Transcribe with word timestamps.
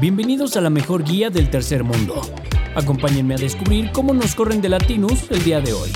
Bienvenidos 0.00 0.56
a 0.56 0.62
la 0.62 0.70
mejor 0.70 1.04
guía 1.04 1.28
del 1.28 1.50
tercer 1.50 1.84
mundo. 1.84 2.22
Acompáñenme 2.74 3.34
a 3.34 3.36
descubrir 3.36 3.92
cómo 3.92 4.14
nos 4.14 4.34
corren 4.34 4.62
de 4.62 4.70
Latinus 4.70 5.30
el 5.30 5.44
día 5.44 5.60
de 5.60 5.74
hoy. 5.74 5.90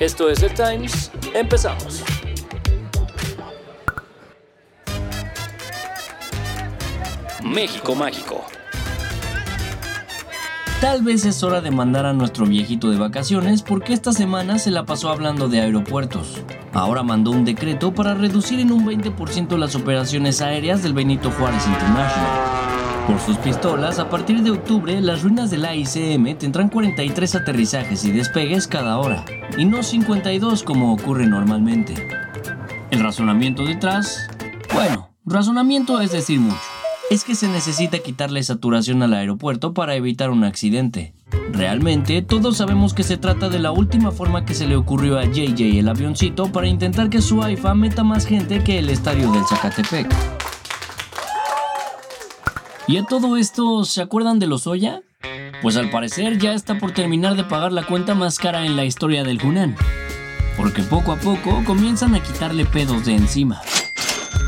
Esto 0.00 0.30
es 0.30 0.40
The 0.40 0.48
Times. 0.48 1.10
Empezamos. 1.34 2.02
México 7.44 7.94
Mágico. 7.94 8.46
Tal 10.80 11.02
vez 11.02 11.26
es 11.26 11.42
hora 11.42 11.60
de 11.60 11.70
mandar 11.70 12.06
a 12.06 12.14
nuestro 12.14 12.46
viejito 12.46 12.90
de 12.90 12.96
vacaciones 12.96 13.60
porque 13.60 13.92
esta 13.92 14.12
semana 14.12 14.58
se 14.58 14.70
la 14.70 14.86
pasó 14.86 15.10
hablando 15.10 15.48
de 15.48 15.60
aeropuertos. 15.60 16.42
Ahora 16.72 17.02
mandó 17.02 17.32
un 17.32 17.44
decreto 17.44 17.92
para 17.92 18.14
reducir 18.14 18.58
en 18.58 18.72
un 18.72 18.86
20% 18.86 19.58
las 19.58 19.74
operaciones 19.74 20.40
aéreas 20.40 20.82
del 20.82 20.94
Benito 20.94 21.30
Juárez 21.30 21.66
International. 21.66 22.57
Por 23.08 23.18
sus 23.20 23.38
pistolas, 23.38 23.98
a 23.98 24.10
partir 24.10 24.42
de 24.42 24.50
octubre, 24.50 25.00
las 25.00 25.22
ruinas 25.22 25.50
del 25.50 25.64
AICM 25.64 26.36
tendrán 26.36 26.68
43 26.68 27.34
aterrizajes 27.34 28.04
y 28.04 28.12
despegues 28.12 28.68
cada 28.68 28.98
hora, 28.98 29.24
y 29.56 29.64
no 29.64 29.82
52 29.82 30.62
como 30.62 30.92
ocurre 30.92 31.26
normalmente. 31.26 31.94
El 32.90 33.00
razonamiento 33.00 33.64
detrás... 33.64 34.28
Bueno, 34.72 35.08
razonamiento 35.24 36.00
es 36.00 36.12
decir 36.12 36.38
mucho 36.38 36.60
es 37.10 37.24
que 37.24 37.34
se 37.34 37.48
necesita 37.48 38.00
quitarle 38.00 38.42
saturación 38.42 39.02
al 39.02 39.14
aeropuerto 39.14 39.72
para 39.72 39.94
evitar 39.94 40.30
un 40.30 40.44
accidente. 40.44 41.14
Realmente, 41.52 42.20
todos 42.20 42.58
sabemos 42.58 42.92
que 42.92 43.02
se 43.02 43.16
trata 43.16 43.48
de 43.48 43.58
la 43.58 43.72
última 43.72 44.10
forma 44.10 44.44
que 44.44 44.54
se 44.54 44.66
le 44.66 44.76
ocurrió 44.76 45.18
a 45.18 45.24
JJ 45.24 45.78
el 45.78 45.88
avioncito 45.88 46.52
para 46.52 46.66
intentar 46.66 47.08
que 47.08 47.22
su 47.22 47.42
AIFA 47.42 47.74
meta 47.74 48.04
más 48.04 48.26
gente 48.26 48.62
que 48.62 48.78
el 48.78 48.90
estadio 48.90 49.32
del 49.32 49.44
Zacatepec. 49.46 50.37
¿Y 52.88 52.96
a 52.96 53.04
todo 53.04 53.36
esto 53.36 53.84
se 53.84 54.00
acuerdan 54.00 54.38
de 54.38 54.46
los 54.46 54.66
Oya? 54.66 55.02
Pues 55.60 55.76
al 55.76 55.90
parecer 55.90 56.38
ya 56.38 56.54
está 56.54 56.78
por 56.78 56.92
terminar 56.92 57.36
de 57.36 57.44
pagar 57.44 57.70
la 57.70 57.84
cuenta 57.84 58.14
más 58.14 58.38
cara 58.38 58.64
en 58.64 58.76
la 58.76 58.86
historia 58.86 59.24
del 59.24 59.44
Hunan. 59.44 59.76
Porque 60.56 60.82
poco 60.82 61.12
a 61.12 61.16
poco 61.16 61.62
comienzan 61.66 62.14
a 62.14 62.22
quitarle 62.22 62.64
pedos 62.64 63.04
de 63.04 63.14
encima. 63.14 63.60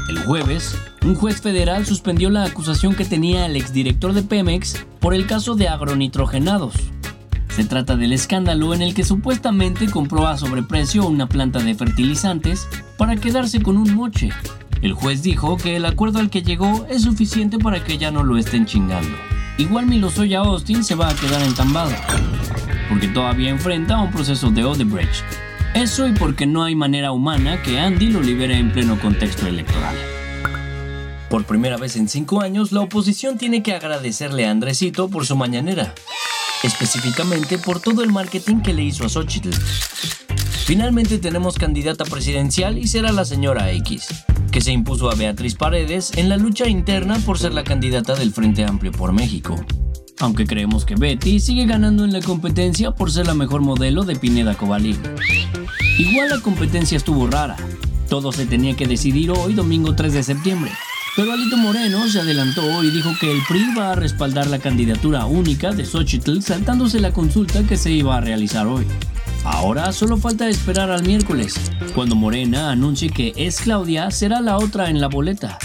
El 0.08 0.20
jueves, 0.20 0.74
un 1.04 1.16
juez 1.16 1.42
federal 1.42 1.84
suspendió 1.84 2.30
la 2.30 2.44
acusación 2.44 2.94
que 2.94 3.04
tenía 3.04 3.44
el 3.44 3.56
exdirector 3.56 4.14
de 4.14 4.22
Pemex 4.22 4.86
por 5.00 5.12
el 5.12 5.26
caso 5.26 5.54
de 5.54 5.68
agronitrogenados. 5.68 6.76
Se 7.50 7.64
trata 7.64 7.96
del 7.96 8.14
escándalo 8.14 8.72
en 8.72 8.80
el 8.80 8.94
que 8.94 9.04
supuestamente 9.04 9.90
compró 9.90 10.26
a 10.26 10.38
sobreprecio 10.38 11.06
una 11.06 11.28
planta 11.28 11.58
de 11.58 11.74
fertilizantes 11.74 12.66
para 12.96 13.16
quedarse 13.16 13.60
con 13.60 13.76
un 13.76 13.94
moche. 13.94 14.30
El 14.82 14.94
juez 14.94 15.22
dijo 15.22 15.58
que 15.58 15.76
el 15.76 15.84
acuerdo 15.84 16.20
al 16.20 16.30
que 16.30 16.42
llegó 16.42 16.86
es 16.88 17.02
suficiente 17.02 17.58
para 17.58 17.84
que 17.84 17.98
ya 17.98 18.10
no 18.10 18.22
lo 18.22 18.38
estén 18.38 18.64
chingando. 18.64 19.14
Igual 19.58 19.84
Milosoya 19.84 20.38
Austin 20.38 20.82
se 20.84 20.94
va 20.94 21.10
a 21.10 21.14
quedar 21.14 21.42
entambado, 21.42 21.92
porque 22.88 23.08
todavía 23.08 23.50
enfrenta 23.50 24.00
un 24.00 24.10
proceso 24.10 24.50
de 24.50 24.64
Odebrecht, 24.64 25.22
eso 25.74 26.08
y 26.08 26.12
porque 26.12 26.46
no 26.46 26.64
hay 26.64 26.74
manera 26.74 27.12
humana 27.12 27.60
que 27.62 27.78
Andy 27.78 28.06
lo 28.06 28.22
libere 28.22 28.56
en 28.56 28.72
pleno 28.72 28.98
contexto 28.98 29.46
electoral. 29.46 29.94
Por 31.28 31.44
primera 31.44 31.76
vez 31.76 31.96
en 31.96 32.08
cinco 32.08 32.40
años, 32.40 32.72
la 32.72 32.80
oposición 32.80 33.36
tiene 33.36 33.62
que 33.62 33.74
agradecerle 33.74 34.46
a 34.46 34.50
Andresito 34.50 35.10
por 35.10 35.26
su 35.26 35.36
mañanera, 35.36 35.94
específicamente 36.62 37.58
por 37.58 37.80
todo 37.80 38.02
el 38.02 38.12
marketing 38.12 38.62
que 38.62 38.72
le 38.72 38.84
hizo 38.84 39.04
a 39.04 39.10
Xochitl. 39.10 39.50
Finalmente 40.64 41.18
tenemos 41.18 41.56
candidata 41.56 42.04
presidencial 42.04 42.78
y 42.78 42.88
será 42.88 43.12
la 43.12 43.24
señora 43.24 43.70
X, 43.72 44.08
que 44.50 44.60
se 44.60 44.72
impuso 44.72 45.10
a 45.10 45.14
Beatriz 45.14 45.54
Paredes 45.54 46.12
en 46.16 46.28
la 46.28 46.36
lucha 46.36 46.68
interna 46.68 47.18
por 47.24 47.38
ser 47.38 47.54
la 47.54 47.64
candidata 47.64 48.14
del 48.14 48.32
Frente 48.32 48.64
Amplio 48.64 48.92
por 48.92 49.12
México 49.12 49.56
aunque 50.20 50.46
creemos 50.46 50.84
que 50.84 50.94
Betty 50.94 51.40
sigue 51.40 51.66
ganando 51.66 52.04
en 52.04 52.12
la 52.12 52.20
competencia 52.20 52.92
por 52.92 53.10
ser 53.10 53.26
la 53.26 53.34
mejor 53.34 53.62
modelo 53.62 54.04
de 54.04 54.16
Pineda 54.16 54.54
Cobalí. 54.54 54.96
Igual 55.98 56.28
la 56.28 56.40
competencia 56.40 56.96
estuvo 56.96 57.26
rara. 57.26 57.56
Todo 58.08 58.30
se 58.32 58.46
tenía 58.46 58.76
que 58.76 58.86
decidir 58.86 59.30
hoy, 59.30 59.54
domingo 59.54 59.94
3 59.94 60.12
de 60.12 60.22
septiembre. 60.22 60.70
Pero 61.16 61.32
Alito 61.32 61.56
Moreno 61.56 62.06
se 62.08 62.20
adelantó 62.20 62.84
y 62.84 62.90
dijo 62.90 63.10
que 63.18 63.32
el 63.32 63.38
PRI 63.48 63.74
va 63.76 63.92
a 63.92 63.96
respaldar 63.96 64.46
la 64.46 64.58
candidatura 64.58 65.26
única 65.26 65.72
de 65.72 65.84
Xochitl 65.84 66.40
saltándose 66.40 67.00
la 67.00 67.12
consulta 67.12 67.62
que 67.66 67.76
se 67.76 67.90
iba 67.90 68.16
a 68.16 68.20
realizar 68.20 68.66
hoy. 68.66 68.86
Ahora 69.44 69.92
solo 69.92 70.18
falta 70.18 70.48
esperar 70.48 70.90
al 70.90 71.02
miércoles, 71.02 71.54
cuando 71.94 72.14
Morena 72.14 72.70
anuncie 72.70 73.10
que 73.10 73.32
es 73.36 73.60
Claudia 73.60 74.10
será 74.10 74.40
la 74.40 74.58
otra 74.58 74.90
en 74.90 75.00
la 75.00 75.08
boleta. 75.08 75.58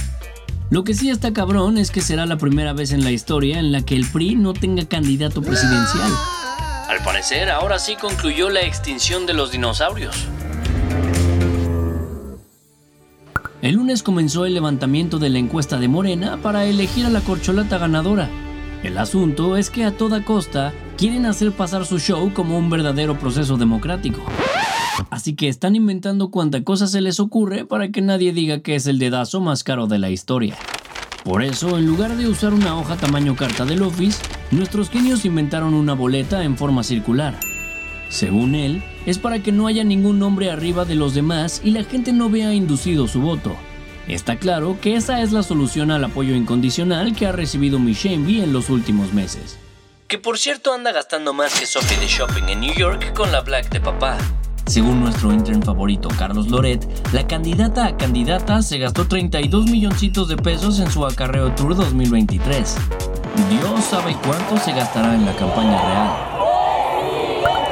Lo 0.70 0.84
que 0.84 0.94
sí 0.94 1.10
está 1.10 1.34
cabrón 1.34 1.78
es 1.78 1.92
que 1.92 2.02
será 2.02 2.26
la 2.26 2.38
primera 2.38 2.74
vez 2.74 2.92
en 2.92 3.04
la 3.04 3.12
historia 3.12 3.60
en 3.60 3.72
la 3.72 3.82
que 3.82 3.96
el 3.96 4.06
PRI 4.06 4.36
no 4.36 4.54
tenga 4.54 4.86
candidato 4.86 5.42
presidencial. 5.42 6.12
Al 6.88 7.04
parecer, 7.04 7.50
ahora 7.50 7.78
sí 7.78 7.96
concluyó 8.00 8.50
la 8.50 8.62
extinción 8.62 9.26
de 9.26 9.34
los 9.34 9.52
dinosaurios. 9.52 10.26
El 13.62 13.76
lunes 13.76 14.04
comenzó 14.04 14.46
el 14.46 14.54
levantamiento 14.54 15.18
de 15.18 15.30
la 15.30 15.40
encuesta 15.40 15.78
de 15.78 15.88
Morena 15.88 16.38
para 16.42 16.66
elegir 16.66 17.06
a 17.06 17.10
la 17.10 17.22
corcholata 17.22 17.78
ganadora. 17.78 18.30
El 18.86 19.00
asunto 19.00 19.58
es 19.58 19.72
que 19.72 19.84
a 19.84 19.98
toda 19.98 20.24
costa 20.24 20.72
quieren 20.96 21.26
hacer 21.26 21.52
pasar 21.52 21.88
su 21.88 21.98
show 21.98 22.32
como 22.36 22.56
un 22.56 22.70
verdadero 22.70 23.18
proceso 23.18 23.58
democrático. 23.58 24.22
Así 25.10 25.34
que 25.34 25.48
están 25.48 25.76
inventando 25.76 26.30
cuanta 26.30 26.64
cosa 26.64 26.86
se 26.86 27.02
les 27.02 27.20
ocurre 27.20 27.66
para 27.66 27.90
que 27.90 28.04
nadie 28.04 28.32
diga 28.32 28.60
que 28.60 28.76
es 28.76 28.86
el 28.86 29.00
dedazo 29.00 29.42
más 29.42 29.64
caro 29.64 29.88
de 29.88 29.98
la 29.98 30.12
historia. 30.12 30.56
Por 31.24 31.42
eso, 31.42 31.80
en 31.80 31.88
lugar 31.88 32.16
de 32.16 32.30
usar 32.30 32.54
una 32.54 32.78
hoja 32.78 32.96
tamaño 32.96 33.36
carta 33.36 33.66
del 33.66 33.82
Office, 33.82 34.22
nuestros 34.52 34.92
genios 34.92 35.26
inventaron 35.26 35.74
una 35.74 35.96
boleta 35.96 36.44
en 36.44 36.56
forma 36.56 36.84
circular. 36.84 37.40
Según 38.10 38.54
él, 38.54 38.84
es 39.08 39.18
para 39.18 39.40
que 39.40 39.52
no 39.52 39.66
haya 39.66 39.84
ningún 39.84 40.20
nombre 40.20 40.52
arriba 40.52 40.86
de 40.86 40.94
los 40.94 41.16
demás 41.16 41.60
y 41.64 41.72
la 41.72 41.86
gente 41.86 42.14
no 42.14 42.30
vea 42.30 42.54
inducido 42.54 43.08
su 43.08 43.20
voto. 43.20 43.56
Está 44.08 44.36
claro 44.38 44.78
que 44.80 44.96
esa 44.96 45.22
es 45.22 45.32
la 45.32 45.42
solución 45.42 45.90
al 45.90 46.04
apoyo 46.04 46.36
incondicional 46.36 47.16
que 47.16 47.26
ha 47.26 47.32
recibido 47.32 47.80
Michelle 47.80 48.44
en 48.44 48.54
los 48.54 48.70
últimos 48.70 49.14
meses. 49.14 49.58
Que 50.08 50.20
por 50.20 50.38
cierto 50.38 50.74
anda 50.74 50.92
gastando 50.92 51.34
más 51.34 51.60
que 51.60 51.66
Sophie 51.66 51.98
de 51.98 52.06
Shopping 52.06 52.44
en 52.50 52.60
New 52.60 52.76
York 52.76 53.14
con 53.14 53.32
la 53.32 53.42
Black 53.42 53.70
de 53.72 53.82
papá. 53.82 54.18
Según 54.68 55.00
nuestro 55.00 55.34
intern 55.34 55.64
favorito 55.64 56.10
Carlos 56.20 56.50
Loret, 56.50 56.88
la 57.14 57.26
candidata 57.26 57.88
a 57.88 57.98
candidata 57.98 58.62
se 58.62 58.78
gastó 58.78 59.08
32 59.08 59.66
milloncitos 59.66 60.28
de 60.28 60.38
pesos 60.38 60.80
en 60.80 60.92
su 60.92 61.04
acarreo 61.04 61.54
Tour 61.56 61.76
2023. 61.76 62.76
Dios 63.50 63.86
sabe 63.86 64.16
cuánto 64.24 64.58
se 64.58 64.72
gastará 64.72 65.16
en 65.16 65.26
la 65.26 65.36
campaña 65.36 65.82
real. 65.82 66.36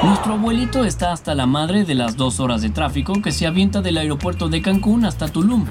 Nuestro 0.02 0.34
abuelito 0.34 0.84
está 0.84 1.12
hasta 1.12 1.34
la 1.34 1.46
madre 1.46 1.84
de 1.84 1.94
las 1.94 2.16
dos 2.16 2.40
horas 2.40 2.60
de 2.60 2.70
tráfico 2.70 3.22
que 3.22 3.32
se 3.32 3.46
avienta 3.46 3.80
del 3.80 3.98
aeropuerto 3.98 4.48
de 4.48 4.60
Cancún 4.60 5.04
hasta 5.04 5.28
Tulum. 5.28 5.66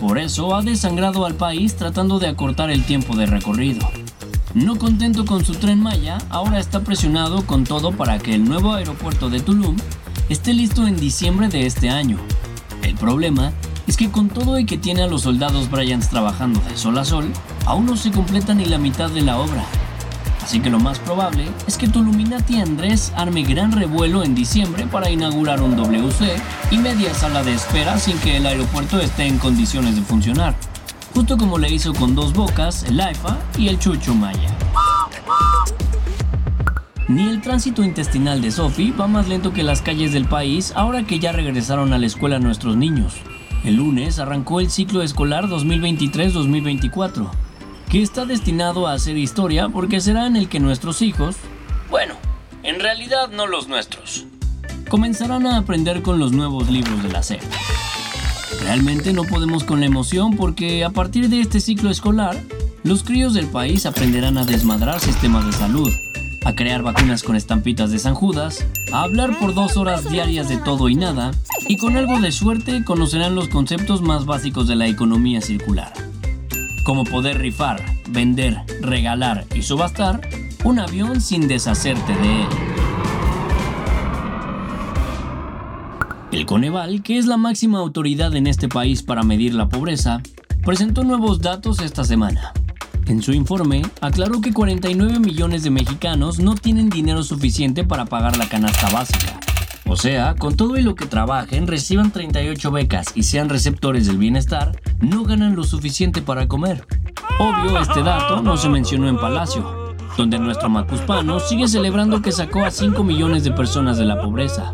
Por 0.00 0.18
eso 0.18 0.54
ha 0.54 0.62
desangrado 0.62 1.26
al 1.26 1.34
país 1.34 1.76
tratando 1.76 2.18
de 2.18 2.28
acortar 2.28 2.70
el 2.70 2.84
tiempo 2.84 3.16
de 3.16 3.26
recorrido. 3.26 3.86
No 4.54 4.78
contento 4.78 5.26
con 5.26 5.44
su 5.44 5.52
tren 5.54 5.80
Maya, 5.82 6.16
ahora 6.30 6.58
está 6.58 6.80
presionado 6.80 7.46
con 7.46 7.64
todo 7.64 7.92
para 7.92 8.18
que 8.18 8.34
el 8.34 8.44
nuevo 8.44 8.72
aeropuerto 8.72 9.28
de 9.28 9.40
Tulum 9.40 9.76
esté 10.30 10.54
listo 10.54 10.86
en 10.86 10.96
diciembre 10.96 11.48
de 11.48 11.66
este 11.66 11.90
año. 11.90 12.16
El 12.82 12.94
problema 12.94 13.52
es 13.86 13.98
que 13.98 14.10
con 14.10 14.28
todo 14.28 14.58
y 14.58 14.64
que 14.64 14.78
tiene 14.78 15.02
a 15.02 15.06
los 15.06 15.22
soldados 15.22 15.70
Bryans 15.70 16.08
trabajando 16.08 16.60
de 16.60 16.78
sol 16.78 16.96
a 16.96 17.04
sol, 17.04 17.30
aún 17.66 17.84
no 17.84 17.96
se 17.96 18.10
completa 18.10 18.54
ni 18.54 18.64
la 18.64 18.78
mitad 18.78 19.10
de 19.10 19.20
la 19.20 19.38
obra. 19.38 19.64
Así 20.42 20.60
que 20.60 20.70
lo 20.70 20.80
más 20.80 20.98
probable 20.98 21.48
es 21.66 21.76
que 21.76 21.88
Tuluminati 21.88 22.60
Andrés 22.60 23.12
arme 23.16 23.42
gran 23.42 23.72
revuelo 23.72 24.24
en 24.24 24.34
diciembre 24.34 24.86
para 24.86 25.10
inaugurar 25.10 25.62
un 25.62 25.76
WC 25.76 26.36
y 26.70 26.78
media 26.78 27.14
sala 27.14 27.42
de 27.42 27.54
espera 27.54 27.98
sin 27.98 28.18
que 28.18 28.38
el 28.38 28.46
aeropuerto 28.46 28.98
esté 29.00 29.26
en 29.26 29.38
condiciones 29.38 29.96
de 29.96 30.02
funcionar, 30.02 30.54
justo 31.14 31.36
como 31.36 31.58
le 31.58 31.70
hizo 31.70 31.92
con 31.94 32.14
dos 32.14 32.32
bocas, 32.32 32.84
el 32.84 33.00
AIFA 33.00 33.38
y 33.58 33.68
el 33.68 33.78
Chucho 33.78 34.14
Maya. 34.14 34.48
Ni 37.10 37.28
el 37.28 37.40
tránsito 37.40 37.82
intestinal 37.82 38.40
de 38.40 38.52
Sophie 38.52 38.92
va 38.92 39.08
más 39.08 39.28
lento 39.28 39.52
que 39.52 39.64
las 39.64 39.82
calles 39.82 40.12
del 40.12 40.26
país 40.26 40.72
ahora 40.76 41.02
que 41.02 41.18
ya 41.18 41.32
regresaron 41.32 41.92
a 41.92 41.98
la 41.98 42.06
escuela 42.06 42.38
nuestros 42.38 42.76
niños. 42.76 43.14
El 43.64 43.76
lunes 43.76 44.20
arrancó 44.20 44.60
el 44.60 44.70
ciclo 44.70 45.02
escolar 45.02 45.46
2023-2024, 45.48 47.28
que 47.90 48.02
está 48.02 48.24
destinado 48.24 48.86
a 48.86 48.92
hacer 48.92 49.18
historia 49.18 49.68
porque 49.68 50.00
será 50.00 50.28
en 50.28 50.36
el 50.36 50.48
que 50.48 50.60
nuestros 50.60 51.02
hijos, 51.02 51.34
bueno, 51.90 52.14
en 52.62 52.78
realidad 52.78 53.30
no 53.32 53.48
los 53.48 53.66
nuestros, 53.66 54.26
comenzarán 54.88 55.44
a 55.46 55.58
aprender 55.58 56.00
con 56.00 56.20
los 56.20 56.30
nuevos 56.30 56.70
libros 56.70 57.02
de 57.02 57.08
la 57.10 57.24
SEP. 57.24 57.42
Realmente 58.62 59.12
no 59.12 59.24
podemos 59.24 59.64
con 59.64 59.80
la 59.80 59.86
emoción 59.86 60.36
porque 60.36 60.84
a 60.84 60.90
partir 60.90 61.28
de 61.28 61.40
este 61.40 61.60
ciclo 61.60 61.90
escolar, 61.90 62.40
los 62.84 63.02
críos 63.02 63.34
del 63.34 63.48
país 63.48 63.86
aprenderán 63.86 64.38
a 64.38 64.44
desmadrar 64.44 65.00
sistemas 65.00 65.44
de 65.46 65.52
salud, 65.52 65.92
a 66.44 66.54
crear 66.54 66.82
vacunas 66.82 67.24
con 67.24 67.34
estampitas 67.34 67.90
de 67.90 67.98
San 67.98 68.14
Judas, 68.14 68.64
a 68.92 69.02
hablar 69.02 69.36
por 69.40 69.52
dos 69.52 69.76
horas 69.76 70.08
diarias 70.08 70.48
de 70.48 70.58
todo 70.58 70.88
y 70.88 70.94
nada, 70.94 71.32
y 71.66 71.76
con 71.76 71.96
algo 71.96 72.20
de 72.20 72.30
suerte 72.30 72.84
conocerán 72.84 73.34
los 73.34 73.48
conceptos 73.48 74.00
más 74.00 74.26
básicos 74.26 74.68
de 74.68 74.76
la 74.76 74.86
economía 74.86 75.40
circular. 75.40 76.09
Como 76.90 77.04
poder 77.04 77.38
rifar, 77.38 77.80
vender, 78.08 78.64
regalar 78.80 79.46
y 79.54 79.62
subastar 79.62 80.28
un 80.64 80.80
avión 80.80 81.20
sin 81.20 81.46
deshacerte 81.46 82.12
de 82.14 82.42
él. 82.42 82.48
El 86.32 86.46
Coneval, 86.46 87.04
que 87.04 87.16
es 87.16 87.26
la 87.26 87.36
máxima 87.36 87.78
autoridad 87.78 88.34
en 88.34 88.48
este 88.48 88.66
país 88.66 89.04
para 89.04 89.22
medir 89.22 89.54
la 89.54 89.68
pobreza, 89.68 90.20
presentó 90.64 91.04
nuevos 91.04 91.40
datos 91.40 91.78
esta 91.78 92.02
semana. 92.02 92.52
En 93.06 93.22
su 93.22 93.34
informe, 93.34 93.82
aclaró 94.00 94.40
que 94.40 94.52
49 94.52 95.20
millones 95.20 95.62
de 95.62 95.70
mexicanos 95.70 96.40
no 96.40 96.56
tienen 96.56 96.90
dinero 96.90 97.22
suficiente 97.22 97.84
para 97.84 98.06
pagar 98.06 98.36
la 98.36 98.48
canasta 98.48 98.90
básica. 98.90 99.39
O 99.90 99.96
sea, 99.96 100.36
con 100.36 100.56
todo 100.56 100.78
y 100.78 100.82
lo 100.82 100.94
que 100.94 101.04
trabajen, 101.04 101.66
reciban 101.66 102.12
38 102.12 102.70
becas 102.70 103.06
y 103.16 103.24
sean 103.24 103.48
receptores 103.48 104.06
del 104.06 104.18
bienestar, 104.18 104.80
no 105.00 105.24
ganan 105.24 105.56
lo 105.56 105.64
suficiente 105.64 106.22
para 106.22 106.46
comer. 106.46 106.86
Obvio, 107.40 107.76
este 107.76 108.04
dato 108.04 108.40
no 108.40 108.56
se 108.56 108.68
mencionó 108.68 109.08
en 109.08 109.18
Palacio, 109.18 109.96
donde 110.16 110.38
nuestro 110.38 110.68
macuspano 110.68 111.40
sigue 111.40 111.66
celebrando 111.66 112.22
que 112.22 112.30
sacó 112.30 112.64
a 112.64 112.70
5 112.70 113.02
millones 113.02 113.42
de 113.42 113.50
personas 113.50 113.98
de 113.98 114.04
la 114.04 114.20
pobreza. 114.20 114.70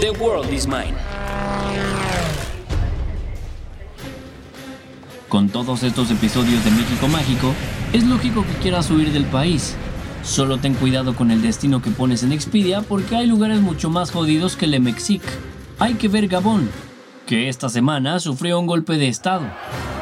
The 0.00 0.10
World 0.18 0.50
is 0.50 0.66
Mine. 0.66 0.94
Con 5.28 5.50
todos 5.50 5.82
estos 5.82 6.10
episodios 6.10 6.64
de 6.64 6.70
México 6.70 7.06
Mágico, 7.06 7.52
es 7.92 8.02
lógico 8.04 8.46
que 8.46 8.62
quieras 8.62 8.90
huir 8.90 9.12
del 9.12 9.26
país. 9.26 9.76
Solo 10.28 10.58
ten 10.58 10.74
cuidado 10.74 11.16
con 11.16 11.30
el 11.30 11.40
destino 11.40 11.80
que 11.80 11.90
pones 11.90 12.22
en 12.22 12.32
Expedia 12.32 12.82
porque 12.82 13.16
hay 13.16 13.26
lugares 13.26 13.62
mucho 13.62 13.88
más 13.88 14.10
jodidos 14.10 14.56
que 14.56 14.66
el 14.66 14.78
Mexic. 14.78 15.22
Hay 15.78 15.94
que 15.94 16.08
ver 16.08 16.28
Gabón, 16.28 16.70
que 17.26 17.48
esta 17.48 17.70
semana 17.70 18.20
sufrió 18.20 18.60
un 18.60 18.66
golpe 18.66 18.98
de 18.98 19.08
estado. 19.08 19.46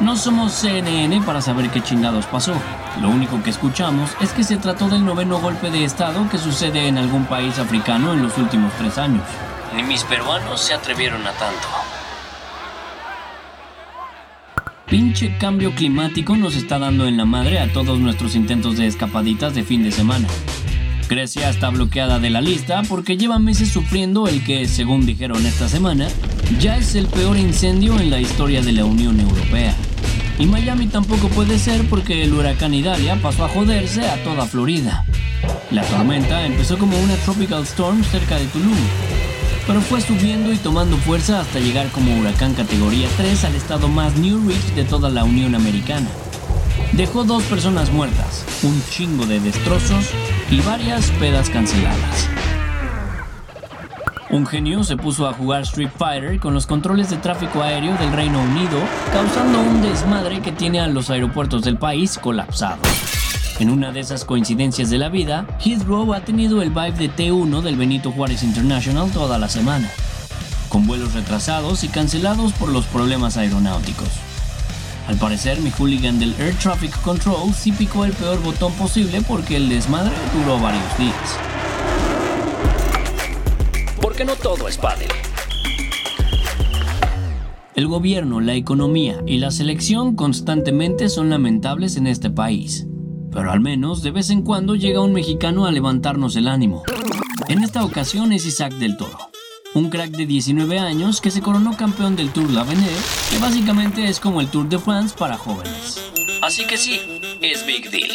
No 0.01 0.17
somos 0.17 0.51
CNN 0.51 1.21
para 1.21 1.41
saber 1.41 1.69
qué 1.69 1.81
chingados 1.81 2.25
pasó. 2.25 2.53
Lo 3.01 3.09
único 3.09 3.41
que 3.41 3.51
escuchamos 3.51 4.11
es 4.19 4.33
que 4.33 4.43
se 4.43 4.57
trató 4.57 4.89
del 4.89 5.05
noveno 5.05 5.39
golpe 5.39 5.71
de 5.71 5.85
estado 5.85 6.29
que 6.29 6.37
sucede 6.37 6.89
en 6.89 6.97
algún 6.97 7.23
país 7.25 7.57
africano 7.57 8.13
en 8.13 8.21
los 8.21 8.37
últimos 8.37 8.73
tres 8.73 8.97
años. 8.97 9.23
Ni 9.77 9.81
mis 9.81 10.03
peruanos 10.03 10.59
se 10.59 10.73
atrevieron 10.73 11.25
a 11.25 11.31
tanto. 11.31 11.67
Pinche 14.89 15.37
cambio 15.37 15.75
climático 15.75 16.37
nos 16.37 16.55
está 16.55 16.79
dando 16.79 17.07
en 17.07 17.17
la 17.17 17.25
madre 17.25 17.59
a 17.59 17.73
todos 17.73 17.99
nuestros 17.99 18.35
intentos 18.35 18.77
de 18.77 18.87
escapaditas 18.87 19.53
de 19.53 19.63
fin 19.63 19.83
de 19.83 19.91
semana. 19.91 20.29
Grecia 21.09 21.49
está 21.49 21.69
bloqueada 21.69 22.19
de 22.19 22.29
la 22.29 22.39
lista 22.39 22.81
porque 22.87 23.17
lleva 23.17 23.37
meses 23.37 23.67
sufriendo 23.67 24.29
el 24.29 24.45
que, 24.45 24.65
según 24.65 25.05
dijeron 25.05 25.45
esta 25.45 25.67
semana, 25.67 26.07
ya 26.61 26.77
es 26.77 26.95
el 26.95 27.07
peor 27.07 27.35
incendio 27.35 27.99
en 27.99 28.09
la 28.09 28.21
historia 28.21 28.61
de 28.61 28.71
la 28.71 28.85
Unión 28.85 29.19
Europea. 29.19 29.75
Y 30.39 30.45
Miami 30.45 30.87
tampoco 30.87 31.27
puede 31.29 31.59
ser 31.59 31.85
porque 31.89 32.23
el 32.23 32.33
huracán 32.33 32.73
Idalia 32.73 33.17
pasó 33.21 33.43
a 33.43 33.49
joderse 33.49 34.07
a 34.07 34.23
toda 34.23 34.45
Florida. 34.45 35.05
La 35.69 35.81
tormenta 35.81 36.45
empezó 36.45 36.77
como 36.77 36.97
una 36.97 37.15
tropical 37.15 37.63
storm 37.63 38.05
cerca 38.05 38.37
de 38.37 38.45
Tulum, 38.45 38.77
pero 39.67 39.81
fue 39.81 39.99
subiendo 39.99 40.53
y 40.53 40.57
tomando 40.57 40.95
fuerza 40.97 41.41
hasta 41.41 41.59
llegar 41.59 41.89
como 41.89 42.17
huracán 42.17 42.53
categoría 42.53 43.09
3 43.17 43.43
al 43.43 43.55
estado 43.55 43.89
más 43.89 44.15
New 44.17 44.47
Rich 44.47 44.73
de 44.73 44.85
toda 44.85 45.09
la 45.09 45.25
Unión 45.25 45.53
Americana. 45.53 46.07
Dejó 46.93 47.25
dos 47.25 47.43
personas 47.43 47.91
muertas, 47.91 48.45
un 48.63 48.81
chingo 48.89 49.25
de 49.25 49.41
destrozos 49.41 50.09
y 50.49 50.61
varias 50.61 51.11
pedas 51.19 51.49
canceladas. 51.49 52.29
Un 54.29 54.45
genio 54.45 54.83
se 54.83 54.97
puso 54.97 55.27
a 55.27 55.33
jugar 55.33 55.61
Street 55.63 55.89
Fighter 55.97 56.39
con 56.39 56.53
los 56.53 56.65
controles 56.65 57.09
de 57.09 57.17
tráfico 57.17 57.61
aéreo 57.61 57.95
del 57.97 58.11
Reino 58.11 58.41
Unido, 58.41 58.79
causando 59.13 59.59
un 59.59 59.81
desmadre 59.81 60.41
que 60.41 60.51
tiene 60.51 60.79
a 60.79 60.87
los 60.87 61.09
aeropuertos 61.09 61.63
del 61.63 61.77
país 61.77 62.17
colapsados. 62.17 63.06
En 63.59 63.71
una 63.71 63.91
de 63.91 64.01
esas 64.01 64.23
coincidencias 64.23 64.91
de 64.91 64.99
la 64.99 65.09
vida, 65.09 65.47
Heathrow 65.59 66.13
ha 66.13 66.21
tenido 66.21 66.61
el 66.61 66.69
vibe 66.69 66.91
de 66.91 67.09
T1 67.09 67.61
del 67.61 67.75
Benito 67.75 68.11
Juárez 68.11 68.43
International 68.43 69.09
toda 69.09 69.39
la 69.39 69.49
semana, 69.49 69.89
con 70.69 70.85
vuelos 70.85 71.15
retrasados 71.15 71.83
y 71.83 71.87
cancelados 71.87 72.53
por 72.53 72.69
los 72.69 72.85
problemas 72.85 73.35
aeronáuticos. 73.35 74.09
Al 75.07 75.17
parecer, 75.17 75.59
mi 75.61 75.71
hooligan 75.71 76.19
del 76.19 76.35
Air 76.39 76.53
Traffic 76.59 77.01
Control 77.01 77.51
sí 77.51 77.71
picó 77.71 78.05
el 78.05 78.13
peor 78.13 78.43
botón 78.43 78.73
posible 78.73 79.23
porque 79.27 79.55
el 79.55 79.69
desmadre 79.69 80.13
duró 80.35 80.59
varios 80.59 80.97
días. 80.99 81.39
Porque 83.99 84.23
no 84.23 84.35
todo 84.35 84.67
es 84.67 84.77
pádel. 84.77 85.09
El 87.73 87.87
gobierno, 87.87 88.39
la 88.39 88.53
economía 88.53 89.23
y 89.25 89.39
la 89.39 89.49
selección 89.49 90.15
constantemente 90.15 91.09
son 91.09 91.31
lamentables 91.31 91.97
en 91.97 92.05
este 92.05 92.29
país 92.29 92.85
pero 93.31 93.51
al 93.51 93.59
menos 93.59 94.01
de 94.01 94.11
vez 94.11 94.29
en 94.29 94.41
cuando 94.41 94.75
llega 94.75 95.01
un 95.01 95.13
mexicano 95.13 95.65
a 95.65 95.71
levantarnos 95.71 96.35
el 96.35 96.47
ánimo. 96.47 96.83
En 97.47 97.63
esta 97.63 97.83
ocasión 97.83 98.33
es 98.33 98.45
Isaac 98.45 98.73
del 98.73 98.97
Toro, 98.97 99.17
un 99.73 99.89
crack 99.89 100.11
de 100.11 100.25
19 100.25 100.79
años 100.79 101.21
que 101.21 101.31
se 101.31 101.41
coronó 101.41 101.77
campeón 101.77 102.15
del 102.15 102.31
Tour 102.31 102.49
L'Avenir, 102.51 102.89
que 103.29 103.39
básicamente 103.39 104.07
es 104.07 104.19
como 104.19 104.41
el 104.41 104.47
Tour 104.47 104.67
de 104.69 104.79
France 104.79 105.15
para 105.17 105.37
jóvenes. 105.37 106.01
Así 106.41 106.65
que 106.65 106.77
sí, 106.77 106.99
es 107.41 107.65
Big 107.65 107.89
Deal. 107.89 108.11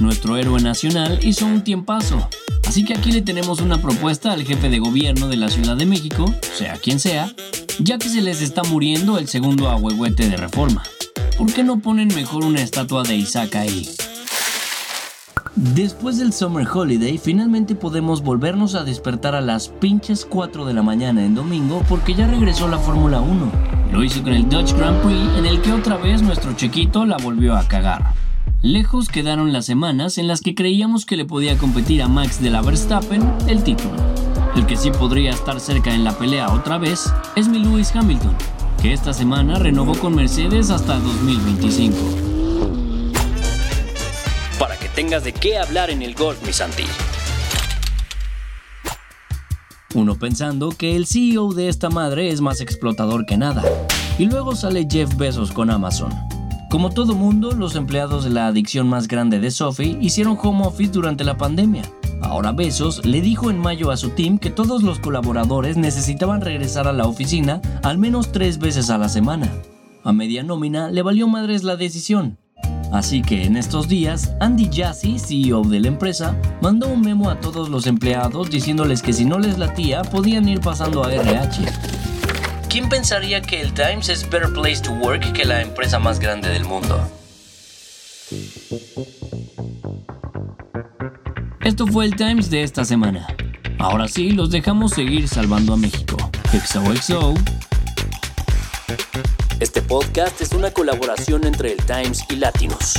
Nuestro 0.00 0.36
héroe 0.36 0.60
nacional 0.60 1.18
hizo 1.22 1.44
un 1.46 1.64
tiempazo, 1.64 2.28
así 2.66 2.84
que 2.84 2.94
aquí 2.94 3.10
le 3.10 3.22
tenemos 3.22 3.60
una 3.60 3.82
propuesta 3.82 4.32
al 4.32 4.44
jefe 4.44 4.68
de 4.68 4.78
gobierno 4.78 5.28
de 5.28 5.36
la 5.36 5.48
Ciudad 5.48 5.76
de 5.76 5.86
México, 5.86 6.32
sea 6.56 6.76
quien 6.76 7.00
sea, 7.00 7.34
ya 7.80 7.98
que 7.98 8.08
se 8.08 8.22
les 8.22 8.40
está 8.40 8.62
muriendo 8.62 9.18
el 9.18 9.28
segundo 9.28 9.68
ahuehuete 9.68 10.28
de 10.28 10.36
reforma. 10.36 10.82
¿Por 11.36 11.52
qué 11.52 11.64
no 11.64 11.80
ponen 11.80 12.08
mejor 12.08 12.44
una 12.44 12.62
estatua 12.62 13.02
de 13.02 13.16
Isaac 13.16 13.56
ahí? 13.56 13.88
Después 15.60 16.18
del 16.18 16.32
Summer 16.32 16.64
Holiday, 16.72 17.18
finalmente 17.18 17.74
podemos 17.74 18.22
volvernos 18.22 18.76
a 18.76 18.84
despertar 18.84 19.34
a 19.34 19.40
las 19.40 19.66
pinches 19.66 20.24
4 20.24 20.64
de 20.64 20.72
la 20.72 20.84
mañana 20.84 21.24
en 21.24 21.34
domingo 21.34 21.82
porque 21.88 22.14
ya 22.14 22.28
regresó 22.28 22.68
la 22.68 22.78
Fórmula 22.78 23.20
1. 23.20 23.50
Lo 23.90 24.04
hizo 24.04 24.22
con 24.22 24.34
el 24.34 24.48
Dutch 24.48 24.72
Grand 24.74 25.02
Prix 25.02 25.36
en 25.36 25.46
el 25.46 25.60
que 25.60 25.72
otra 25.72 25.96
vez 25.96 26.22
nuestro 26.22 26.52
chiquito 26.52 27.04
la 27.04 27.16
volvió 27.16 27.56
a 27.56 27.66
cagar. 27.66 28.14
Lejos 28.62 29.08
quedaron 29.08 29.52
las 29.52 29.66
semanas 29.66 30.16
en 30.16 30.28
las 30.28 30.42
que 30.42 30.54
creíamos 30.54 31.04
que 31.04 31.16
le 31.16 31.24
podía 31.24 31.58
competir 31.58 32.02
a 32.02 32.08
Max 32.08 32.40
de 32.40 32.50
la 32.50 32.62
Verstappen 32.62 33.28
el 33.48 33.64
título. 33.64 33.96
El 34.54 34.64
que 34.64 34.76
sí 34.76 34.92
podría 34.92 35.32
estar 35.32 35.58
cerca 35.58 35.92
en 35.92 36.04
la 36.04 36.16
pelea 36.16 36.52
otra 36.52 36.78
vez 36.78 37.12
es 37.34 37.48
mi 37.48 37.58
Lewis 37.58 37.92
Hamilton, 37.96 38.36
que 38.80 38.92
esta 38.92 39.12
semana 39.12 39.58
renovó 39.58 39.96
con 39.96 40.14
Mercedes 40.14 40.70
hasta 40.70 41.00
2025 41.00 42.37
tengas 44.98 45.22
de 45.22 45.32
qué 45.32 45.56
hablar 45.56 45.90
en 45.90 46.02
el 46.02 46.16
golf, 46.16 46.44
mi 46.44 46.52
Santi. 46.52 46.82
Uno 49.94 50.18
pensando 50.18 50.70
que 50.70 50.96
el 50.96 51.06
CEO 51.06 51.52
de 51.52 51.68
esta 51.68 51.88
madre 51.88 52.30
es 52.30 52.40
más 52.40 52.60
explotador 52.60 53.24
que 53.24 53.36
nada. 53.36 53.62
Y 54.18 54.26
luego 54.26 54.56
sale 54.56 54.88
Jeff 54.90 55.16
Bezos 55.16 55.52
con 55.52 55.70
Amazon. 55.70 56.12
Como 56.68 56.90
todo 56.90 57.14
mundo, 57.14 57.52
los 57.52 57.76
empleados 57.76 58.24
de 58.24 58.30
la 58.30 58.48
adicción 58.48 58.88
más 58.88 59.06
grande 59.06 59.38
de 59.38 59.52
Sophie 59.52 59.96
hicieron 60.00 60.36
home 60.42 60.66
office 60.66 60.90
durante 60.90 61.22
la 61.22 61.36
pandemia. 61.36 61.82
Ahora 62.20 62.50
Bezos 62.50 63.06
le 63.06 63.20
dijo 63.20 63.50
en 63.50 63.58
mayo 63.60 63.92
a 63.92 63.96
su 63.96 64.10
team 64.10 64.36
que 64.36 64.50
todos 64.50 64.82
los 64.82 64.98
colaboradores 64.98 65.76
necesitaban 65.76 66.40
regresar 66.40 66.88
a 66.88 66.92
la 66.92 67.06
oficina 67.06 67.62
al 67.84 67.98
menos 67.98 68.32
tres 68.32 68.58
veces 68.58 68.90
a 68.90 68.98
la 68.98 69.08
semana. 69.08 69.48
A 70.02 70.12
media 70.12 70.42
nómina 70.42 70.90
le 70.90 71.02
valió 71.02 71.28
madres 71.28 71.62
la 71.62 71.76
decisión, 71.76 72.36
Así 72.92 73.22
que 73.22 73.44
en 73.44 73.56
estos 73.56 73.86
días, 73.88 74.32
Andy 74.40 74.70
Jassy, 74.72 75.18
CEO 75.18 75.62
de 75.62 75.80
la 75.80 75.88
empresa, 75.88 76.34
mandó 76.62 76.88
un 76.88 77.02
memo 77.02 77.28
a 77.28 77.38
todos 77.38 77.68
los 77.68 77.86
empleados 77.86 78.50
diciéndoles 78.50 79.02
que 79.02 79.12
si 79.12 79.24
no 79.24 79.38
les 79.38 79.58
latía 79.58 80.02
podían 80.02 80.48
ir 80.48 80.60
pasando 80.60 81.04
a 81.04 81.12
RH. 81.12 81.66
¿Quién 82.68 82.88
pensaría 82.88 83.42
que 83.42 83.60
el 83.60 83.72
Times 83.72 84.08
es 84.08 84.28
Better 84.28 84.52
Place 84.52 84.80
to 84.82 84.92
Work 84.92 85.32
que 85.32 85.44
la 85.44 85.62
empresa 85.62 85.98
más 85.98 86.18
grande 86.18 86.48
del 86.48 86.64
mundo? 86.64 87.00
Esto 91.62 91.86
fue 91.86 92.06
el 92.06 92.16
Times 92.16 92.50
de 92.50 92.62
esta 92.62 92.84
semana. 92.84 93.26
Ahora 93.78 94.08
sí, 94.08 94.30
los 94.30 94.50
dejamos 94.50 94.92
seguir 94.92 95.28
salvando 95.28 95.74
a 95.74 95.76
México. 95.76 96.16
XOXO. 96.52 97.34
Este 99.60 99.82
podcast 99.82 100.40
es 100.40 100.52
una 100.52 100.70
colaboración 100.70 101.44
entre 101.44 101.72
el 101.72 101.78
Times 101.84 102.22
y 102.30 102.36
Latinos. 102.36 102.94